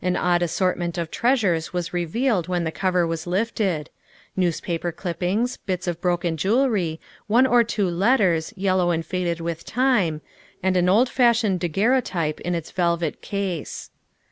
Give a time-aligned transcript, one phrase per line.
[0.03, 3.91] An odd assortment of treasures was revealed when the cover was lifted
[4.35, 10.21] newspaper clippings, bits of broken jewelry, one or two letters, yellow and faded with time,
[10.63, 13.91] and an old fashioned daguerrotype in its velvet case.